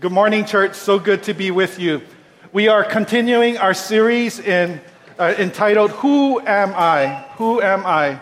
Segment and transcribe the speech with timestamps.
[0.00, 0.76] Good morning, church.
[0.76, 2.00] So good to be with you.
[2.52, 4.80] We are continuing our series in,
[5.18, 7.26] uh, entitled Who Am I?
[7.36, 8.18] Who Am I?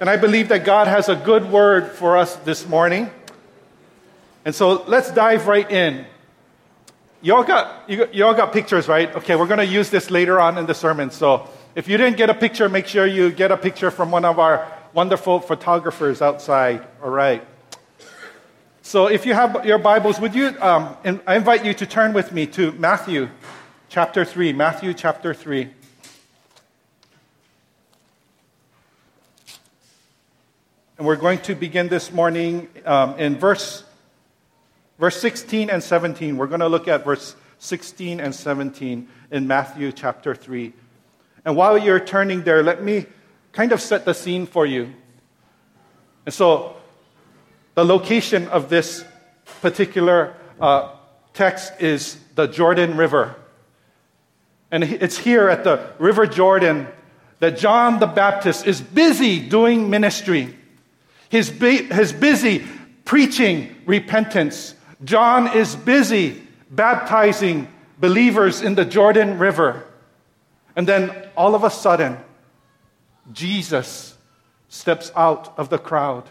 [0.00, 3.10] And I believe that God has a good word for us this morning.
[4.46, 6.06] And so let's dive right in.
[7.20, 9.14] You all got, you, got, you all got pictures, right?
[9.16, 11.10] Okay, we're going to use this later on in the sermon.
[11.10, 14.24] So if you didn't get a picture, make sure you get a picture from one
[14.24, 16.82] of our wonderful photographers outside.
[17.02, 17.46] All right.
[18.90, 22.32] So if you have your Bibles, would you, um, I invite you to turn with
[22.32, 23.28] me to Matthew
[23.88, 24.52] chapter 3.
[24.52, 25.70] Matthew chapter 3.
[30.98, 33.84] And we're going to begin this morning um, in verse,
[34.98, 36.36] verse 16 and 17.
[36.36, 40.72] We're going to look at verse 16 and 17 in Matthew chapter 3.
[41.44, 43.06] And while you're turning there, let me
[43.52, 44.92] kind of set the scene for you.
[46.26, 46.79] And so,
[47.74, 49.04] the location of this
[49.60, 50.94] particular uh,
[51.34, 53.34] text is the Jordan River.
[54.70, 56.86] And it's here at the River Jordan
[57.40, 60.56] that John the Baptist is busy doing ministry.
[61.28, 62.64] He's, he's busy
[63.04, 64.74] preaching repentance.
[65.04, 67.68] John is busy baptizing
[67.98, 69.84] believers in the Jordan River.
[70.76, 72.18] And then all of a sudden,
[73.32, 74.16] Jesus
[74.68, 76.28] steps out of the crowd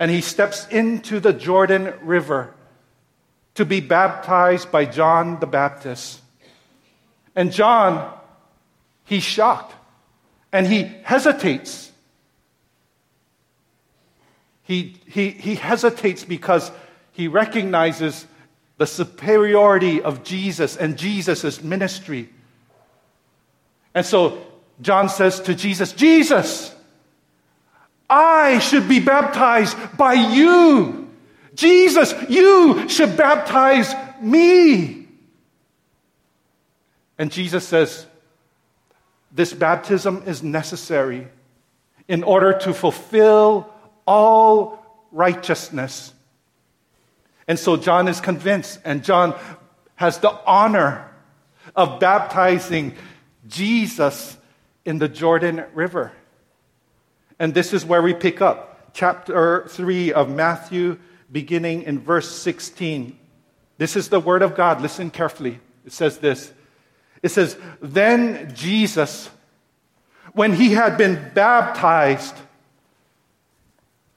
[0.00, 2.54] and he steps into the Jordan River
[3.54, 6.22] to be baptized by John the Baptist.
[7.36, 8.18] And John,
[9.04, 9.74] he's shocked
[10.52, 11.92] and he hesitates.
[14.62, 16.72] He, he, he hesitates because
[17.12, 18.26] he recognizes
[18.78, 22.30] the superiority of Jesus and Jesus' ministry.
[23.94, 24.46] And so
[24.80, 26.74] John says to Jesus, Jesus,
[28.10, 31.08] I should be baptized by you.
[31.54, 35.06] Jesus, you should baptize me.
[37.16, 38.06] And Jesus says,
[39.30, 41.28] This baptism is necessary
[42.08, 43.72] in order to fulfill
[44.06, 46.12] all righteousness.
[47.46, 49.38] And so John is convinced, and John
[49.96, 51.10] has the honor
[51.76, 52.94] of baptizing
[53.46, 54.36] Jesus
[54.84, 56.12] in the Jordan River.
[57.40, 60.98] And this is where we pick up chapter 3 of Matthew,
[61.32, 63.18] beginning in verse 16.
[63.78, 64.82] This is the word of God.
[64.82, 65.58] Listen carefully.
[65.86, 66.52] It says this
[67.22, 69.30] It says, Then Jesus,
[70.34, 72.36] when he had been baptized,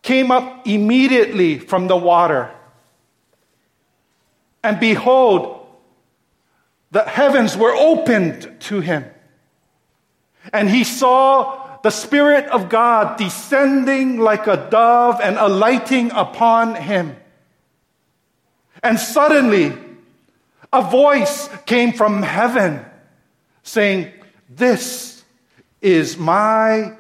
[0.01, 2.51] came up immediately from the water.
[4.61, 5.65] And behold,
[6.91, 9.05] the heavens were opened to him.
[10.51, 17.15] And he saw the Spirit of God descending like a dove and alighting upon him.
[18.81, 19.73] And suddenly,
[20.71, 22.83] a voice came from heaven
[23.63, 24.11] saying,
[24.49, 25.23] This
[25.81, 26.93] is my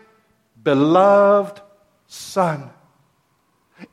[0.61, 1.61] beloved
[2.07, 2.69] Son,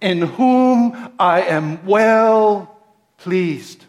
[0.00, 2.76] in whom I am well
[3.16, 3.84] pleased.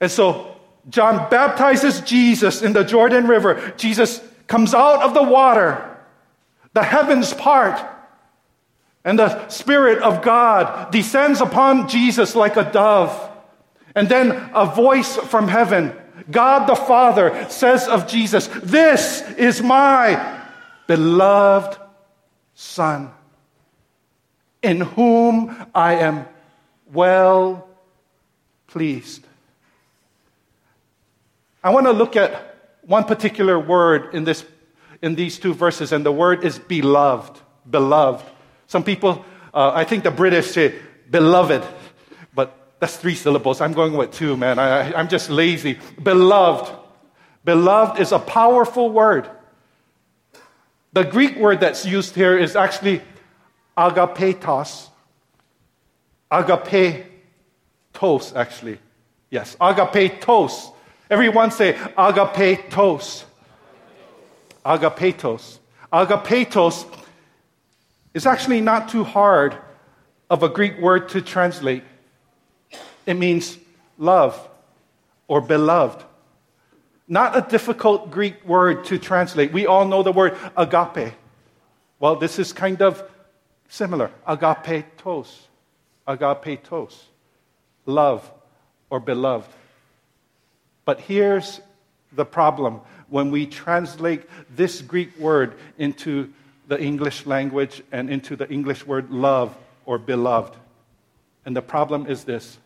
[0.00, 0.53] And so
[0.88, 3.72] John baptizes Jesus in the Jordan River.
[3.76, 5.98] Jesus comes out of the water,
[6.74, 7.80] the heavens part,
[9.04, 13.30] and the Spirit of God descends upon Jesus like a dove.
[13.94, 15.94] And then a voice from heaven,
[16.30, 20.42] God the Father, says of Jesus, This is my
[20.86, 21.78] beloved
[22.54, 23.10] Son,
[24.62, 26.26] in whom I am
[26.92, 27.68] well
[28.66, 29.24] pleased.
[31.64, 34.44] I want to look at one particular word in, this,
[35.00, 37.40] in these two verses, and the word is beloved.
[37.68, 38.22] Beloved.
[38.66, 40.74] Some people, uh, I think the British say
[41.10, 41.64] beloved,
[42.34, 43.62] but that's three syllables.
[43.62, 44.58] I'm going with two, man.
[44.58, 45.78] I, I'm just lazy.
[46.02, 46.70] Beloved.
[47.46, 49.30] Beloved is a powerful word.
[50.92, 53.00] The Greek word that's used here is actually
[53.74, 54.90] agapetos.
[56.30, 57.06] Agapetos,
[58.36, 58.78] actually.
[59.30, 60.73] Yes, agapetos.
[61.10, 63.24] Everyone say agapetos.
[64.64, 65.58] Agapetos.
[65.92, 66.86] Agapetos
[68.14, 69.56] is actually not too hard
[70.30, 71.84] of a Greek word to translate.
[73.06, 73.58] It means
[73.98, 74.48] love
[75.28, 76.04] or beloved.
[77.06, 79.52] Not a difficult Greek word to translate.
[79.52, 81.12] We all know the word agape.
[81.98, 83.02] Well, this is kind of
[83.68, 84.10] similar.
[84.26, 85.28] Agapetos.
[86.08, 86.94] Agapetos.
[87.84, 88.30] Love
[88.88, 89.50] or beloved.
[90.84, 91.60] But here's
[92.12, 94.22] the problem when we translate
[94.54, 96.32] this Greek word into
[96.68, 100.56] the English language and into the English word love or beloved.
[101.44, 102.58] And the problem is this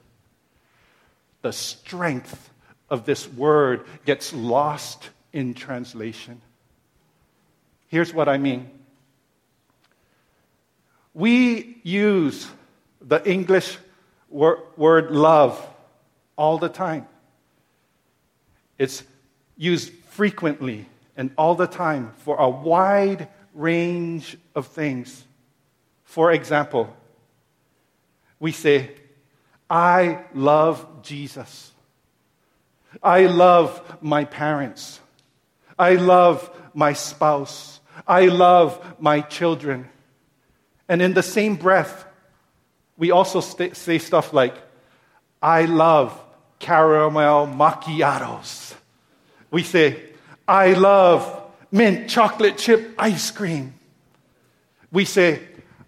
[1.43, 2.51] the strength
[2.91, 6.41] of this word gets lost in translation.
[7.89, 8.71] Here's what I mean
[11.15, 12.49] we use
[13.01, 13.77] the English
[14.29, 15.65] wor- word love
[16.37, 17.07] all the time.
[18.79, 19.03] It's
[19.57, 20.87] used frequently
[21.17, 25.25] and all the time for a wide range of things.
[26.05, 26.97] For example,
[28.39, 28.91] we say,
[29.69, 31.73] I love Jesus.
[33.03, 35.01] I love my parents.
[35.79, 37.81] I love my spouse.
[38.07, 39.89] I love my children.
[40.89, 42.07] And in the same breath,
[42.97, 44.57] we also say stuff like,
[45.43, 46.19] I love
[46.59, 48.75] caramel macchiatos.
[49.51, 50.03] We say,
[50.47, 53.75] I love mint chocolate chip ice cream.
[54.91, 55.41] We say,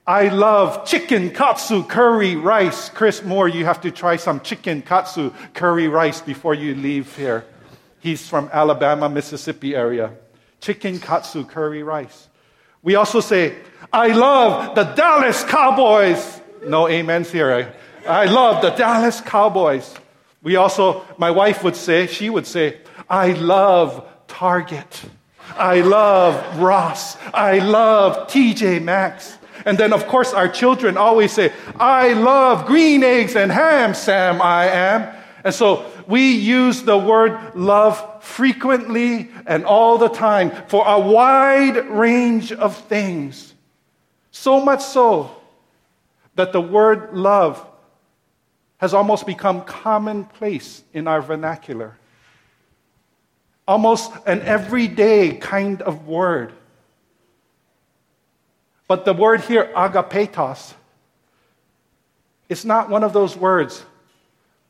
[0.06, 2.88] I love chicken katsu curry rice.
[2.88, 7.44] Chris Moore, you have to try some chicken katsu curry rice before you leave here.
[8.00, 10.12] He's from Alabama, Mississippi area.
[10.60, 12.28] Chicken katsu curry rice.
[12.82, 13.56] We also say,
[13.92, 16.40] I love the Dallas Cowboys.
[16.66, 17.50] No amens here.
[17.50, 17.70] Eh?
[18.08, 19.94] I love the Dallas Cowboys.
[20.42, 22.78] We also, my wife would say, she would say,
[23.08, 25.02] I love Target.
[25.56, 27.16] I love Ross.
[27.34, 29.36] I love TJ Maxx.
[29.66, 34.40] And then, of course, our children always say, I love green eggs and ham, Sam,
[34.40, 35.14] I am.
[35.44, 41.76] And so we use the word love frequently and all the time for a wide
[41.88, 43.54] range of things.
[44.30, 45.36] So much so
[46.36, 47.66] that the word love
[48.80, 51.98] has almost become commonplace in our vernacular.
[53.68, 56.54] Almost an everyday kind of word.
[58.88, 60.72] But the word here, agapetos,
[62.48, 63.84] it's not one of those words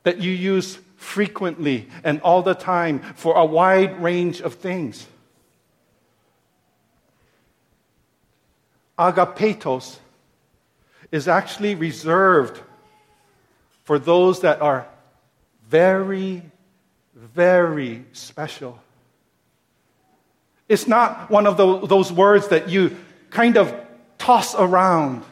[0.02, 5.06] that you use frequently and all the time for a wide range of things.
[8.98, 9.98] Agapetos
[11.12, 12.60] is actually reserved
[13.84, 14.86] for those that are
[15.68, 16.42] very,
[17.14, 18.78] very special.
[20.68, 22.96] It's not one of those words that you
[23.30, 23.74] kind of
[24.18, 25.24] toss around.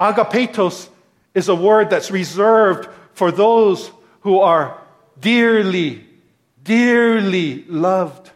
[0.00, 0.88] Agapetos
[1.34, 3.90] is a word that's reserved for those
[4.20, 4.80] who are
[5.20, 6.04] dearly,
[6.62, 8.30] dearly loved.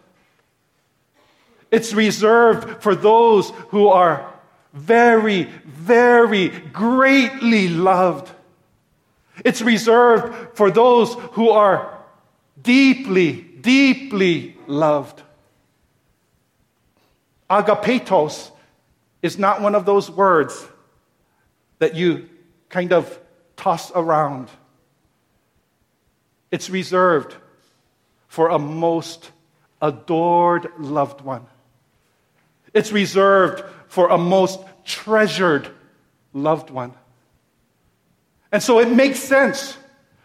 [1.70, 4.31] It's reserved for those who are
[4.72, 8.32] very, very greatly loved.
[9.44, 11.98] It's reserved for those who are
[12.60, 15.22] deeply, deeply loved.
[17.50, 18.50] Agapetos
[19.20, 20.66] is not one of those words
[21.78, 22.28] that you
[22.68, 23.18] kind of
[23.56, 24.48] toss around.
[26.50, 27.34] It's reserved
[28.28, 29.30] for a most
[29.80, 31.46] adored loved one.
[32.72, 35.68] It's reserved for a most treasured
[36.32, 36.94] loved one.
[38.50, 39.76] And so it makes sense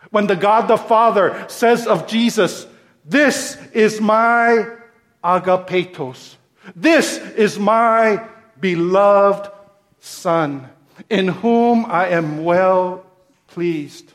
[0.09, 2.65] when the God the Father says of Jesus,
[3.03, 4.69] This is my
[5.21, 6.35] agapetos.
[6.77, 8.25] This is my
[8.57, 9.51] beloved
[9.99, 10.69] Son,
[11.09, 13.05] in whom I am well
[13.47, 14.13] pleased.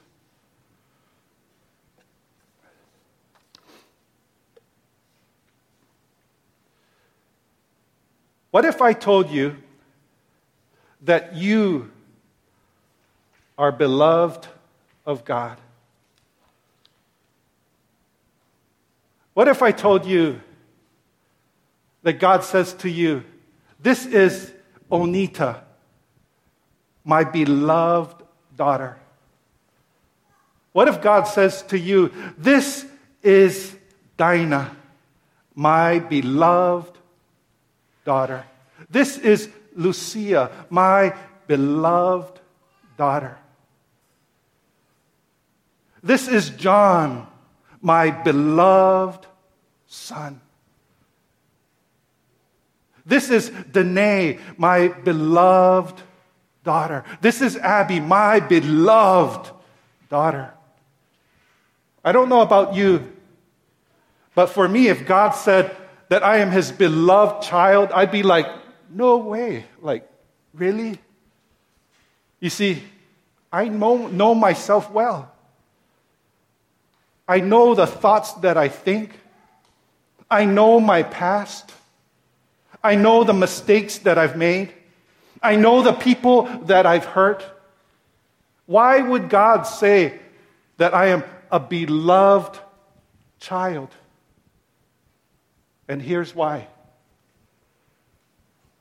[8.53, 9.57] What if I told you
[11.01, 11.91] that you
[13.57, 14.47] are beloved
[15.07, 15.57] of God?
[19.33, 20.39] What if I told you
[22.03, 23.25] that God says to you,
[23.81, 24.53] This is
[24.91, 25.63] Onita,
[27.07, 28.23] my beloved
[28.55, 28.99] daughter?
[30.73, 32.85] What if God says to you, This
[33.23, 33.75] is
[34.19, 34.77] Dinah,
[35.55, 36.99] my beloved
[38.05, 38.45] daughter?
[38.91, 41.15] This is Lucia, my
[41.47, 42.41] beloved
[42.97, 43.39] daughter.
[46.03, 47.27] This is John,
[47.81, 49.27] my beloved
[49.87, 50.41] son.
[53.05, 56.01] This is Danae, my beloved
[56.65, 57.05] daughter.
[57.21, 59.51] This is Abby, my beloved
[60.09, 60.53] daughter.
[62.05, 63.13] I don't know about you,
[64.35, 65.77] but for me, if God said
[66.13, 68.47] that I am his beloved child, I'd be like,
[68.91, 69.65] no way.
[69.81, 70.07] Like,
[70.53, 70.99] really?
[72.39, 72.83] You see,
[73.51, 75.33] I know, know myself well.
[77.27, 79.19] I know the thoughts that I think.
[80.31, 81.73] I know my past.
[82.85, 84.71] I know the mistakes that I've made.
[85.43, 87.43] I know the people that I've hurt.
[88.67, 90.21] Why would God say
[90.77, 92.61] that I am a beloved
[93.41, 93.89] child?
[95.93, 96.69] And here's why.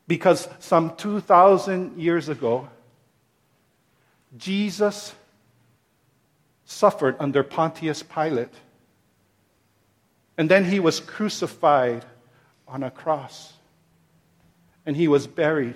[0.07, 2.69] Because some 2,000 years ago,
[4.37, 5.13] Jesus
[6.63, 8.53] suffered under Pontius Pilate.
[10.37, 12.05] And then he was crucified
[12.65, 13.51] on a cross.
[14.85, 15.75] And he was buried.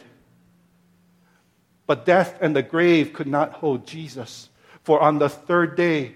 [1.86, 4.48] But death and the grave could not hold Jesus.
[4.84, 6.16] For on the third day,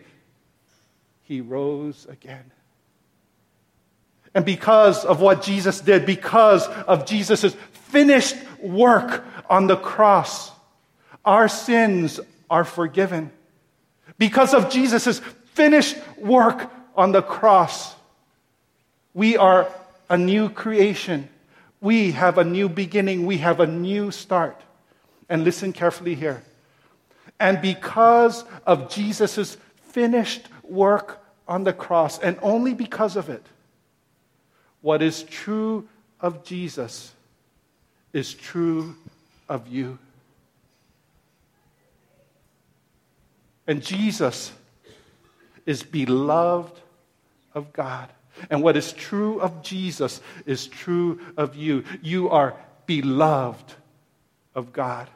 [1.23, 2.53] he rose again.
[4.33, 10.51] And because of what Jesus did, because of Jesus' finished work on the cross,
[11.25, 12.19] our sins
[12.49, 13.31] are forgiven.
[14.17, 15.19] Because of Jesus'
[15.53, 17.95] finished work on the cross,
[19.13, 19.67] we are
[20.09, 21.29] a new creation.
[21.81, 23.25] We have a new beginning.
[23.25, 24.61] We have a new start.
[25.29, 26.43] And listen carefully here.
[27.39, 33.45] And because of Jesus' finished work on the cross, and only because of it,
[34.81, 35.87] what is true
[36.19, 37.13] of Jesus
[38.13, 38.95] is true
[39.47, 39.97] of you.
[43.67, 44.51] And Jesus
[45.65, 46.73] is beloved
[47.53, 48.09] of God.
[48.49, 51.83] And what is true of Jesus is true of you.
[52.01, 52.55] You are
[52.85, 53.73] beloved
[54.55, 55.07] of God.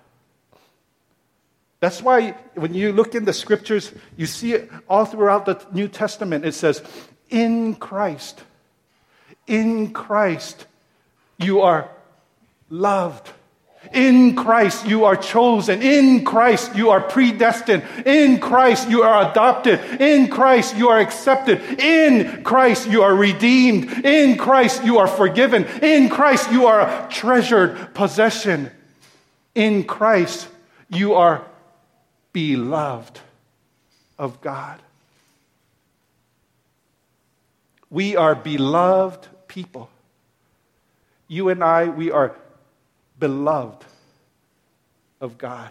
[1.79, 5.88] That's why when you look in the scriptures, you see it all throughout the New
[5.88, 6.46] Testament.
[6.46, 6.82] It says,
[7.29, 8.43] in Christ,
[9.47, 10.65] in Christ,
[11.38, 11.89] you are
[12.69, 13.29] loved.
[13.91, 15.81] In Christ, you are chosen.
[15.81, 17.83] In Christ, you are predestined.
[18.05, 19.79] In Christ, you are adopted.
[20.01, 21.62] In Christ, you are accepted.
[21.79, 24.05] In Christ, you are redeemed.
[24.05, 25.65] In Christ, you are forgiven.
[25.81, 28.71] In Christ, you are a treasured possession.
[29.53, 30.47] In Christ,
[30.89, 31.45] you are
[32.31, 33.19] beloved
[34.17, 34.79] of God.
[37.89, 39.88] We are beloved people.
[41.27, 42.36] You and I, we are
[43.19, 43.86] beloved
[45.22, 45.69] of God.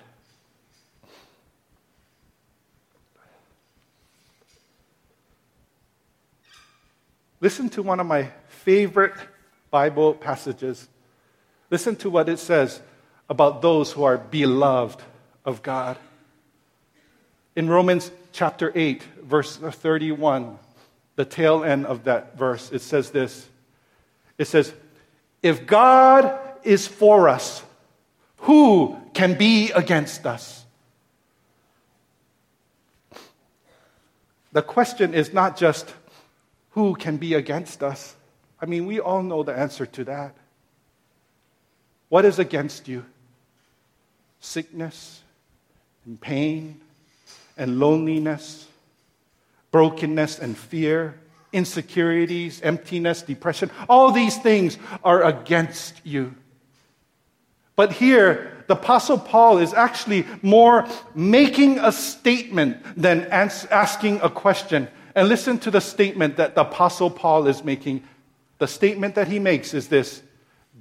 [7.41, 9.15] Listen to one of my favorite
[9.73, 10.89] Bible passages.
[11.69, 12.81] Listen to what it says
[13.29, 15.03] about those who are beloved
[15.45, 15.99] of God.
[17.57, 20.57] In Romans chapter 8, verse 31,
[21.17, 23.49] the tail end of that verse, it says this.
[24.43, 24.75] It says,
[25.41, 27.63] If God is for us,
[28.39, 30.65] who can be against us?
[34.51, 35.95] The question is not just
[36.71, 38.17] who can be against us.
[38.61, 40.35] I mean, we all know the answer to that.
[42.09, 43.05] What is against you?
[44.41, 45.23] Sickness
[46.05, 46.81] and pain
[47.57, 48.67] and loneliness,
[49.71, 51.22] brokenness and fear,
[51.53, 53.71] insecurities, emptiness, depression.
[53.89, 56.35] All these things are against you.
[57.77, 64.89] But here, the Apostle Paul is actually more making a statement than asking a question.
[65.15, 68.03] And listen to the statement that the Apostle Paul is making.
[68.59, 70.23] The statement that he makes is this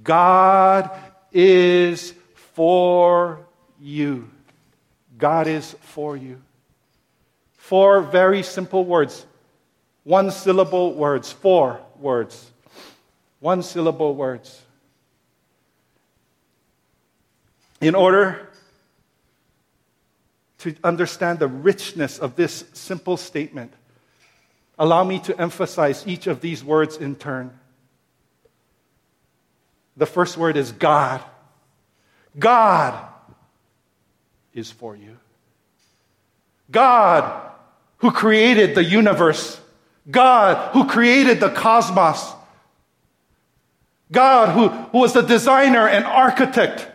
[0.02, 0.90] God
[1.32, 2.14] is
[2.54, 3.46] for
[3.80, 4.30] you.
[5.18, 6.40] God is for you.
[7.56, 9.26] Four very simple words,
[10.04, 12.50] one syllable words, four words,
[13.40, 14.62] one syllable words.
[17.80, 18.48] In order
[20.58, 23.72] to understand the richness of this simple statement,
[24.78, 27.58] allow me to emphasize each of these words in turn.
[29.96, 31.20] The first word is God.
[32.38, 33.08] God
[34.54, 35.16] is for you.
[36.70, 37.50] God,
[37.98, 39.60] who created the universe.
[40.10, 42.32] God, who created the cosmos.
[44.10, 46.86] God, who, who was the designer and architect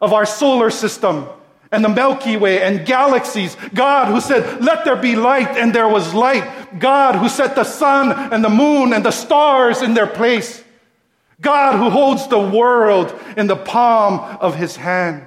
[0.00, 1.26] of our solar system
[1.70, 3.56] and the Milky Way and galaxies.
[3.74, 6.78] God who said, let there be light and there was light.
[6.78, 10.62] God who set the sun and the moon and the stars in their place.
[11.40, 15.26] God who holds the world in the palm of his hand.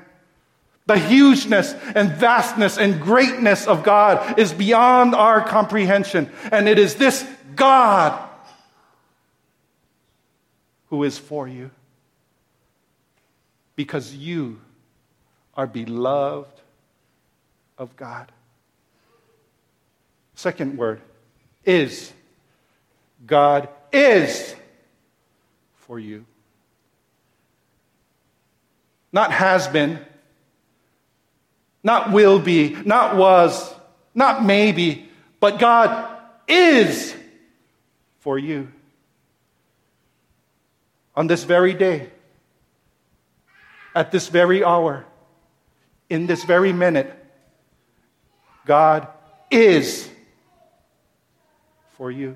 [0.88, 6.32] The hugeness and vastness and greatness of God is beyond our comprehension.
[6.52, 8.28] And it is this God
[10.90, 11.72] who is for you.
[13.76, 14.60] Because you
[15.56, 16.62] are beloved
[17.78, 18.32] of God.
[20.36, 21.02] Second word
[21.66, 22.14] is
[23.26, 24.56] God is
[25.76, 26.26] for you.
[29.12, 30.00] Not has been,
[31.88, 33.74] not will be, not was,
[34.14, 37.16] not maybe, but God is
[38.20, 38.68] for you.
[41.16, 42.10] On this very day,
[43.96, 45.06] at this very hour,
[46.10, 47.10] in this very minute,
[48.66, 49.08] God
[49.50, 50.10] is
[51.96, 52.36] for you.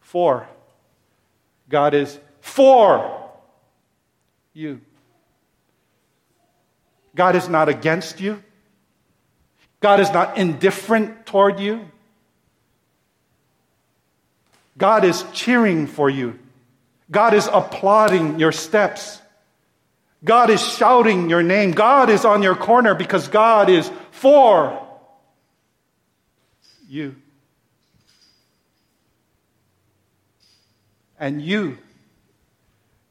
[0.00, 0.48] For
[1.68, 3.30] God is for
[4.52, 4.80] you.
[7.14, 8.42] God is not against you.
[9.80, 11.88] God is not indifferent toward you.
[14.76, 16.38] God is cheering for you.
[17.10, 19.20] God is applauding your steps.
[20.24, 21.72] God is shouting your name.
[21.72, 24.80] God is on your corner because God is for
[26.88, 27.14] you.
[31.18, 31.78] And you,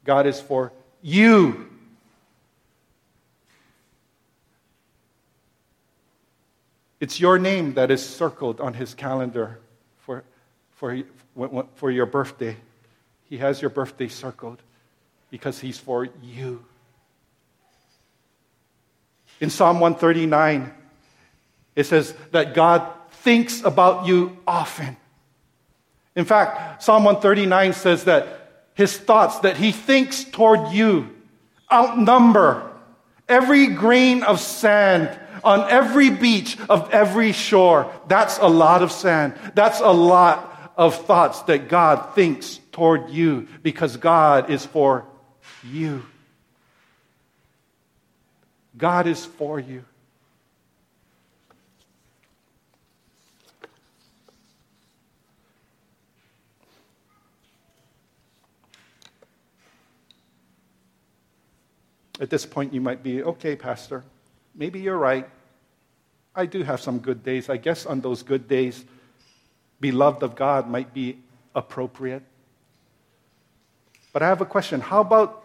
[0.04, 1.70] God is for you.
[7.04, 9.60] It's your name that is circled on his calendar
[10.06, 10.24] for,
[10.70, 10.98] for,
[11.74, 12.56] for your birthday.
[13.24, 14.62] He has your birthday circled
[15.30, 16.64] because he's for you.
[19.38, 20.72] In Psalm 139,
[21.76, 24.96] it says that God thinks about you often.
[26.16, 31.14] In fact, Psalm 139 says that his thoughts that he thinks toward you
[31.70, 32.73] outnumber
[33.28, 37.92] every grain of sand on every beach of every shore.
[38.08, 39.34] That's a lot of sand.
[39.54, 45.04] That's a lot of thoughts that God thinks toward you because God is for
[45.62, 46.02] you.
[48.76, 49.84] God is for you.
[62.20, 64.04] At this point, you might be, okay, Pastor,
[64.54, 65.28] maybe you're right.
[66.34, 67.48] I do have some good days.
[67.48, 68.84] I guess on those good days,
[69.80, 71.18] beloved of God might be
[71.54, 72.22] appropriate.
[74.12, 74.80] But I have a question.
[74.80, 75.44] How about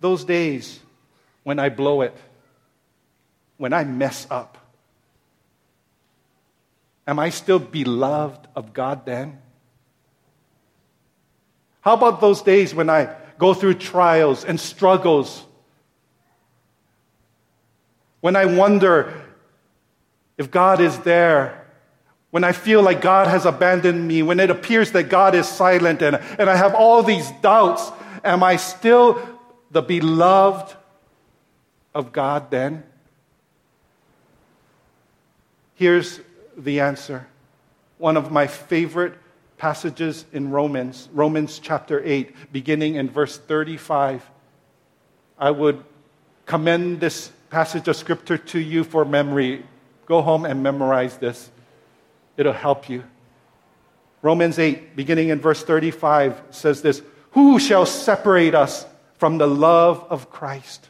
[0.00, 0.78] those days
[1.42, 2.16] when I blow it?
[3.56, 4.58] When I mess up?
[7.06, 9.38] Am I still beloved of God then?
[11.80, 15.45] How about those days when I go through trials and struggles?
[18.26, 19.22] When I wonder
[20.36, 21.64] if God is there
[22.32, 26.02] when I feel like God has abandoned me, when it appears that God is silent
[26.02, 27.88] and, and I have all these doubts,
[28.24, 29.16] am I still
[29.70, 30.74] the beloved
[31.94, 32.82] of God then?
[35.76, 36.18] Here's
[36.58, 37.28] the answer.
[37.98, 39.14] One of my favorite
[39.56, 44.28] passages in Romans, Romans chapter 8, beginning in verse 35.
[45.38, 45.84] I would
[46.44, 49.64] commend this passage of scripture to you for memory.
[50.06, 51.50] Go home and memorize this.
[52.36, 53.04] It'll help you.
[54.22, 60.04] Romans 8, beginning in verse 35, says this Who shall separate us from the love
[60.10, 60.88] of Christ?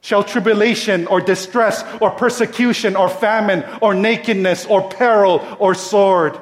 [0.00, 6.40] Shall tribulation or distress or persecution or famine or nakedness or peril or sword?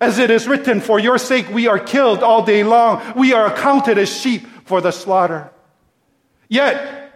[0.00, 3.00] As it is written, For your sake we are killed all day long.
[3.16, 5.50] We are accounted as sheep for the slaughter.
[6.48, 7.09] Yet,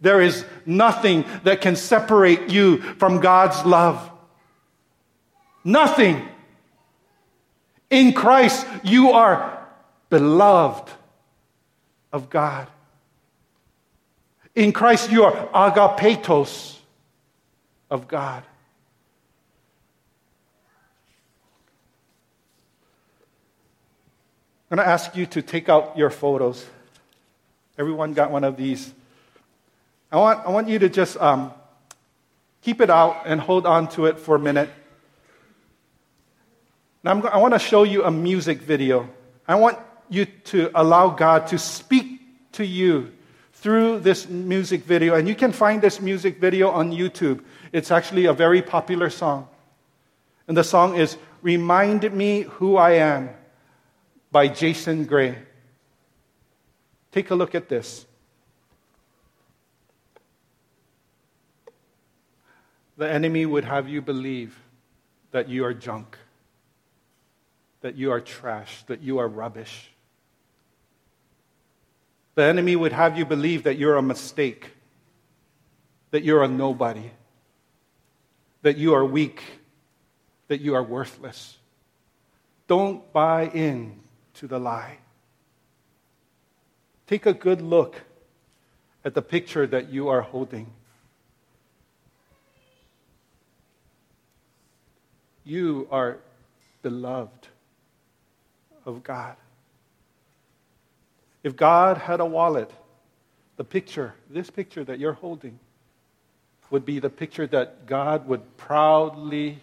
[0.00, 4.10] there is nothing that can separate you from God's love.
[5.64, 6.26] Nothing.
[7.90, 9.66] In Christ, you are
[10.08, 10.90] beloved
[12.12, 12.68] of God.
[14.54, 16.78] In Christ, you are agapetos
[17.90, 18.42] of God.
[24.70, 26.66] I'm going to ask you to take out your photos.
[27.78, 28.92] Everyone got one of these.
[30.10, 31.52] I want, I want you to just um,
[32.62, 34.70] keep it out and hold on to it for a minute.
[37.04, 39.08] Now, I'm, i want to show you a music video.
[39.46, 42.20] I want you to allow God to speak
[42.52, 43.12] to you
[43.52, 45.14] through this music video.
[45.14, 47.44] And you can find this music video on YouTube.
[47.72, 49.48] It's actually a very popular song.
[50.46, 53.30] And the song is Remind Me Who I Am
[54.32, 55.36] by Jason Gray.
[57.12, 58.06] Take a look at this.
[62.98, 64.58] The enemy would have you believe
[65.30, 66.18] that you are junk,
[67.80, 69.90] that you are trash, that you are rubbish.
[72.34, 74.72] The enemy would have you believe that you're a mistake,
[76.10, 77.12] that you're a nobody,
[78.62, 79.42] that you are weak,
[80.48, 81.56] that you are worthless.
[82.66, 84.00] Don't buy in
[84.34, 84.98] to the lie.
[87.06, 88.02] Take a good look
[89.04, 90.72] at the picture that you are holding.
[95.48, 96.18] You are
[96.82, 97.48] beloved
[98.84, 99.34] of God.
[101.42, 102.70] If God had a wallet,
[103.56, 105.58] the picture, this picture that you're holding,
[106.68, 109.60] would be the picture that God would proudly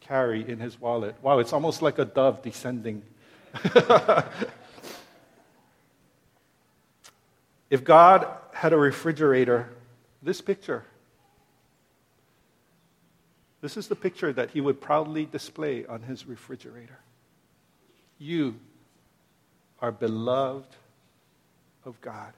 [0.00, 1.14] carry in his wallet.
[1.20, 3.02] Wow, it's almost like a dove descending.
[7.68, 9.68] if God had a refrigerator,
[10.22, 10.86] this picture,
[13.60, 16.98] this is the picture that he would proudly display on his refrigerator.
[18.18, 18.54] You
[19.80, 20.74] are beloved
[21.84, 22.32] of God.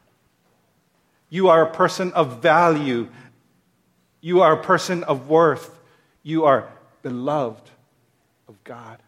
[1.31, 3.09] You are a person of value.
[4.21, 5.79] You are a person of worth.
[6.23, 6.69] You are
[7.03, 7.69] beloved
[8.49, 8.99] of God.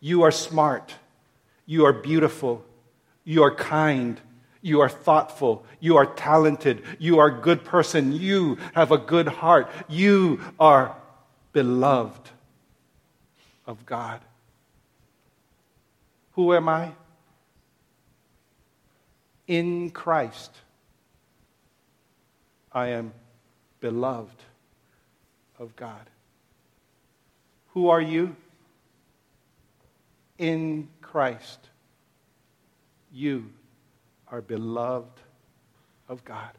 [0.00, 0.94] You are smart.
[1.66, 2.64] You are beautiful.
[3.24, 4.20] You are kind.
[4.60, 5.64] You are thoughtful.
[5.80, 6.82] You are talented.
[6.98, 8.12] You are a good person.
[8.12, 9.70] You have a good heart.
[9.88, 10.96] You are
[11.52, 12.30] beloved
[13.66, 14.20] of God.
[16.32, 16.92] Who am I?
[19.46, 20.52] In Christ,
[22.72, 23.12] I am
[23.80, 24.42] beloved
[25.58, 26.10] of God.
[27.68, 28.36] Who are you?
[30.36, 31.58] In Christ,
[33.12, 33.50] you
[34.30, 35.20] are beloved
[36.08, 36.50] of God.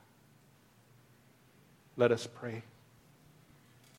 [1.97, 2.63] Let us pray.